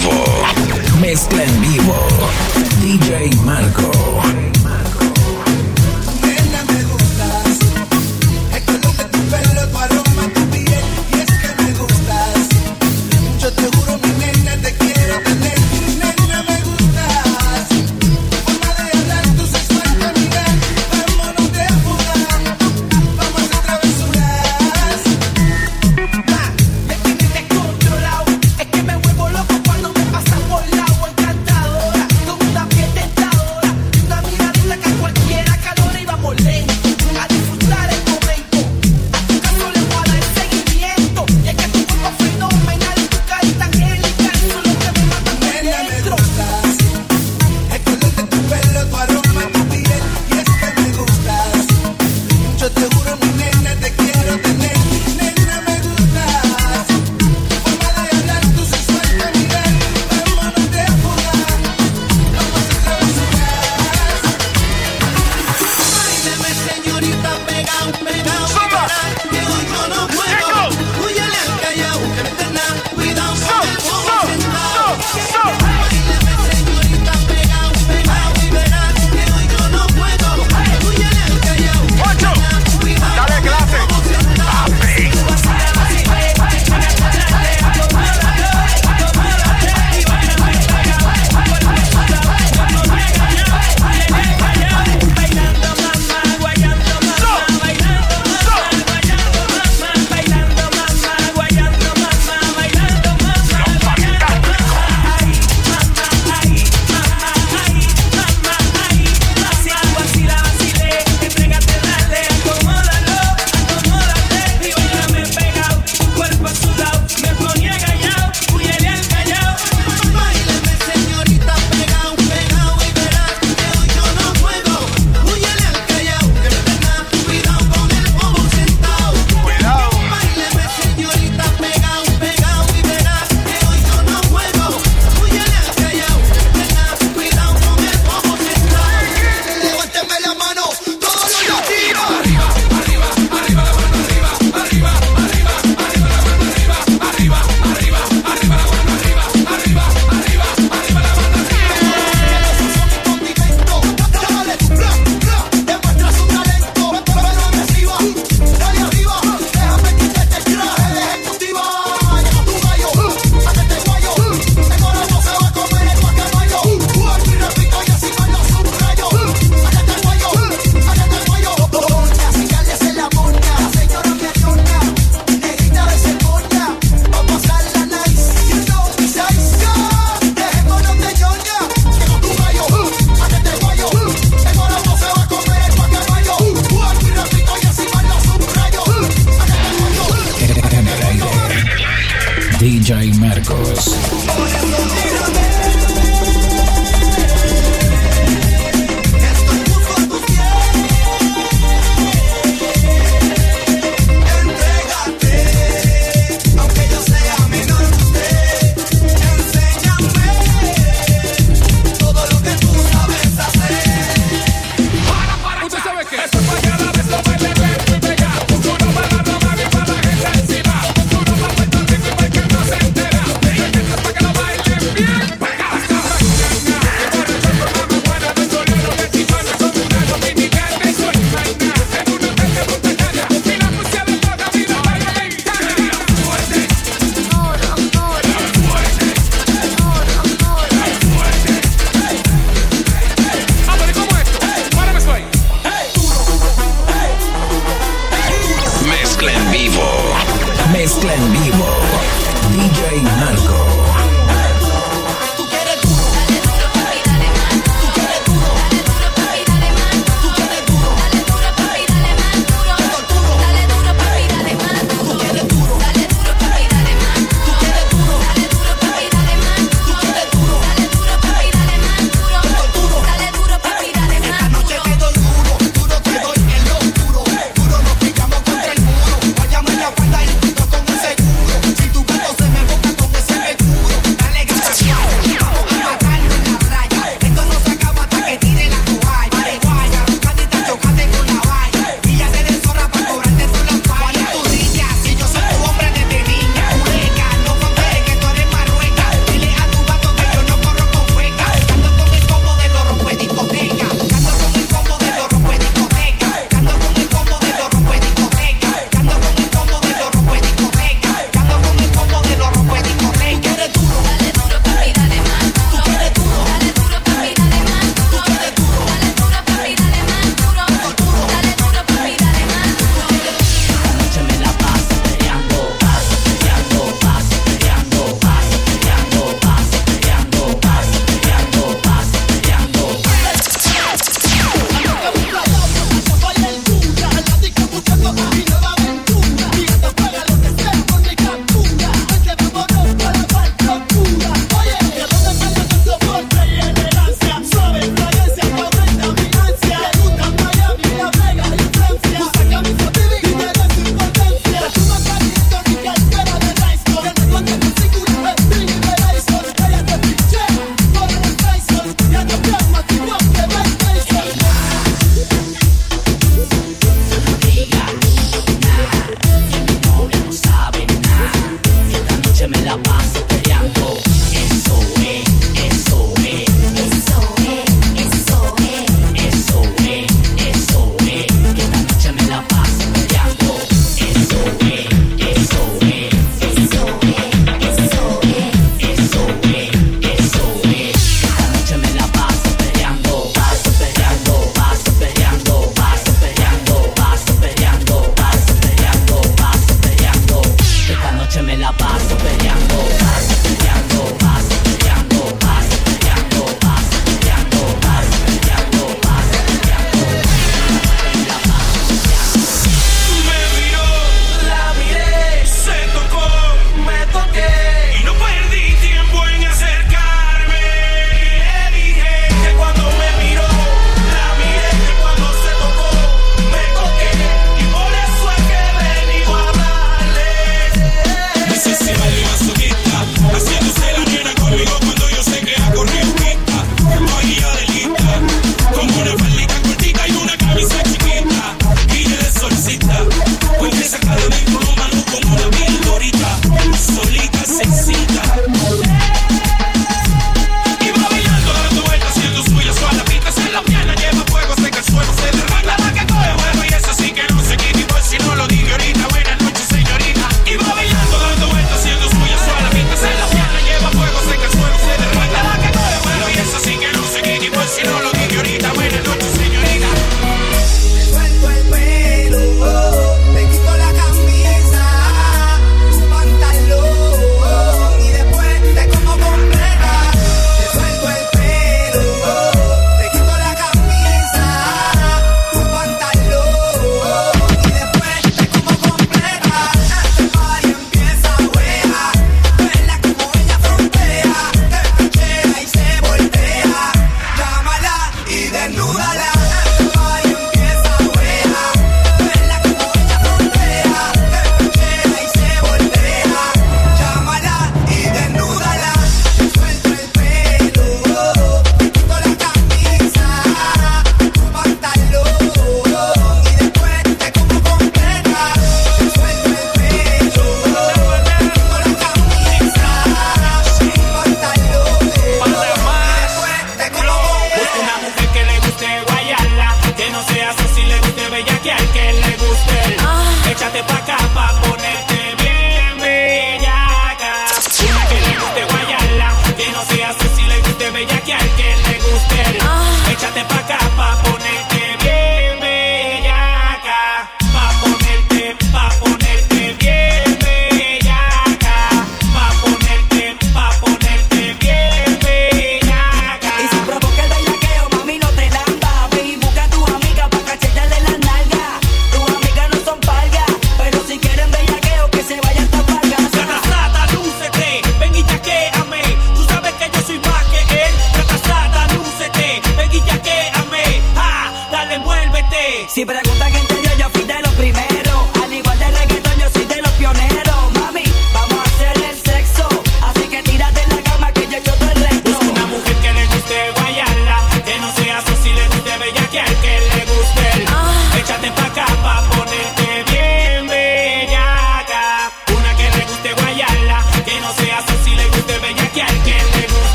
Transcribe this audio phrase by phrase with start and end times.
[0.00, 1.00] vivo.
[1.00, 1.94] Mezcla en vivo.
[2.80, 4.59] DJ Marco.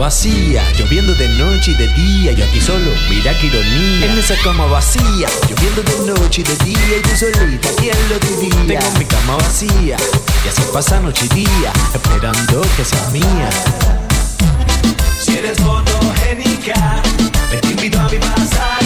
[0.00, 4.06] vacía, lloviendo de noche y de día, yo aquí solo, mira qué ironía.
[4.06, 8.18] En esa cama vacía, lloviendo de noche y de día, y tú solita, ¿quién lo
[8.18, 8.80] diría?
[8.80, 9.98] Tengo mi cama vacía,
[10.42, 13.50] y así pasa noche y día, esperando que seas mía.
[15.20, 17.02] Si eres fotogénica,
[17.50, 18.79] te invito a mi pasar.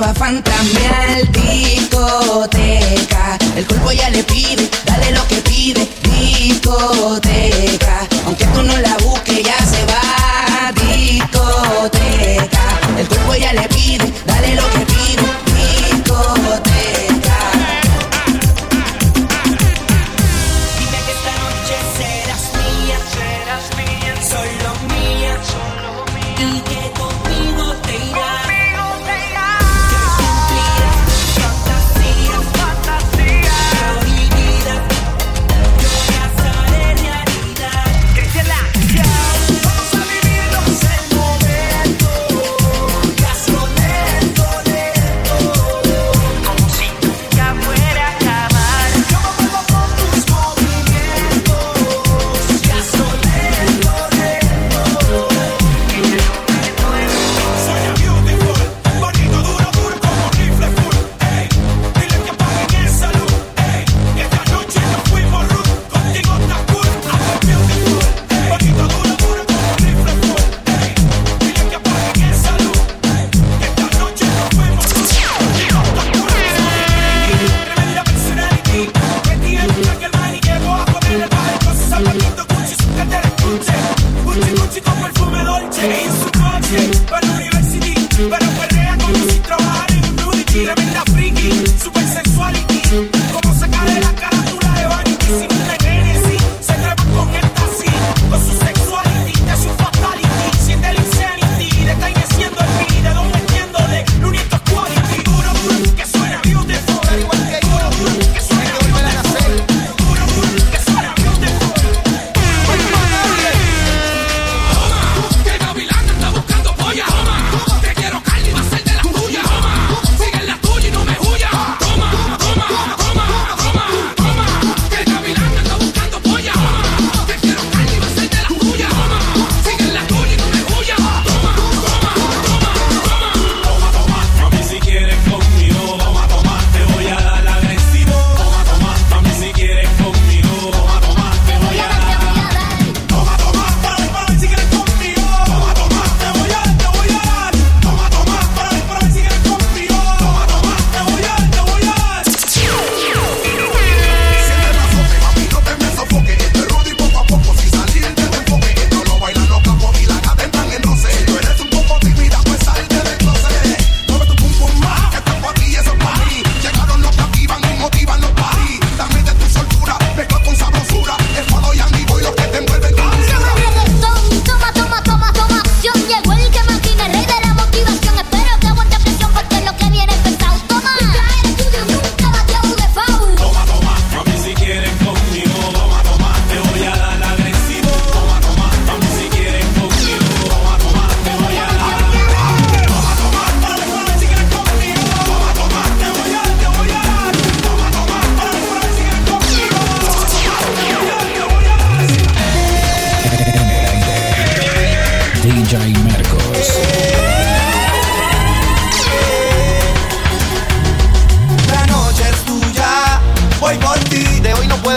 [0.00, 3.38] va a fantamear discoteca.
[3.56, 8.06] El cuerpo ya le pide, dale lo que pide, discoteca.
[8.26, 8.96] Aunque tú no la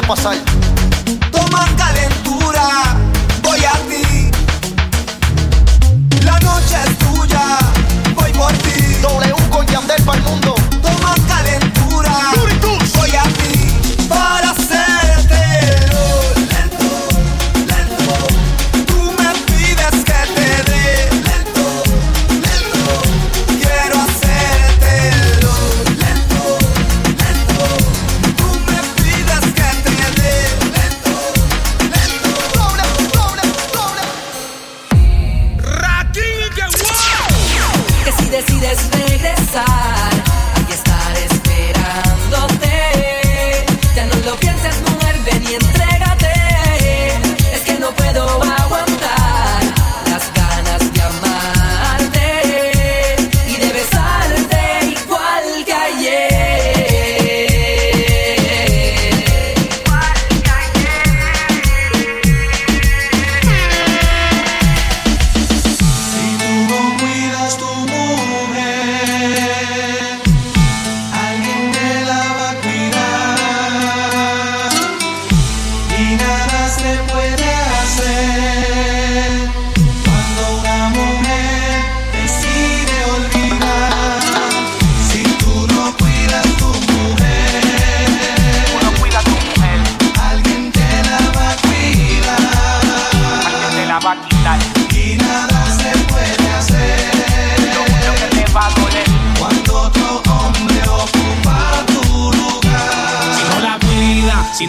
[0.09, 0.58] passagem.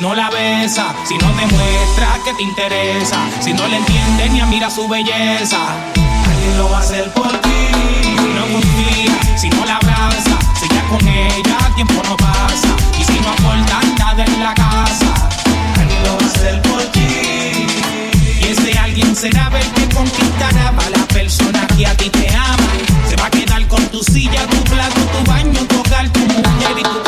[0.01, 4.71] no la besa, si no demuestra que te interesa, si no le entiende ni admira
[4.71, 5.59] su belleza.
[6.29, 7.67] Alguien lo va a hacer por ti,
[8.03, 13.05] si no confía, si no la abraza, si ya con ella tiempo no pasa, y
[13.05, 15.13] si no aporta nada en la casa.
[15.79, 17.67] Alguien lo va a hacer por ti,
[18.41, 22.71] y ese alguien será el que conquistará a la persona que a ti te ama.
[23.09, 26.79] Se va a quedar con tu silla, tu plato, tu baño, tu hogar, tu mujer
[26.79, 27.00] y tu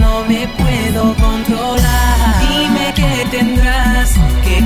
[0.00, 2.40] no me puedo controlar.
[2.48, 4.60] Dime que tendrás que